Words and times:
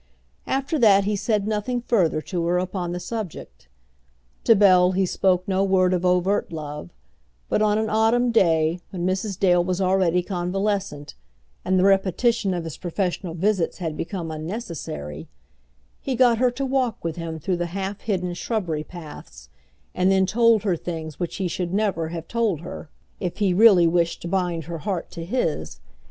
After 0.47 0.79
that 0.79 1.03
he 1.03 1.15
said 1.15 1.47
nothing 1.47 1.79
further 1.79 2.21
to 2.23 2.43
her 2.47 2.57
upon 2.57 2.91
the 2.91 2.99
subject. 2.99 3.67
To 4.45 4.55
Bell 4.55 4.93
he 4.93 5.05
spoke 5.05 5.47
no 5.47 5.63
word 5.63 5.93
of 5.93 6.03
overt 6.03 6.51
love; 6.51 6.89
but 7.49 7.61
on 7.61 7.77
an 7.77 7.87
autumn 7.87 8.31
day, 8.31 8.79
when 8.89 9.05
Mrs. 9.05 9.37
Dale 9.37 9.63
was 9.63 9.79
already 9.79 10.23
convalescent, 10.23 11.13
and 11.63 11.77
the 11.77 11.83
repetition 11.83 12.55
of 12.55 12.63
his 12.63 12.77
professional 12.77 13.35
visits 13.35 13.77
had 13.77 13.95
become 13.95 14.31
unnecessary, 14.31 15.27
he 16.01 16.15
got 16.15 16.39
her 16.39 16.49
to 16.49 16.65
walk 16.65 17.03
with 17.03 17.17
him 17.17 17.37
through 17.37 17.57
the 17.57 17.67
half 17.77 18.01
hidden 18.01 18.33
shrubbery 18.33 18.83
paths, 18.83 19.49
and 19.93 20.11
then 20.11 20.25
told 20.25 20.63
her 20.63 20.75
things 20.75 21.19
which 21.19 21.35
he 21.35 21.47
should 21.47 21.75
never 21.75 22.07
have 22.07 22.27
told 22.27 22.61
her, 22.61 22.89
if 23.19 23.37
he 23.37 23.53
really 23.53 23.85
wished 23.85 24.19
to 24.23 24.27
bind 24.27 24.63
her 24.63 24.79
heart 24.79 25.11
to 25.11 25.23
his. 25.23 25.79